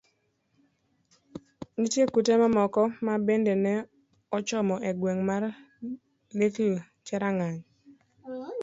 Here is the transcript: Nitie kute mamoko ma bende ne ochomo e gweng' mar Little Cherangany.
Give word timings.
Nitie 1.79 2.03
kute 2.13 2.33
mamoko 2.41 2.83
ma 3.05 3.13
bende 3.25 3.53
ne 3.63 3.73
ochomo 4.37 4.75
e 4.89 4.91
gweng' 4.99 5.23
mar 5.29 5.43
Little 6.39 6.75
Cherangany. 7.05 7.59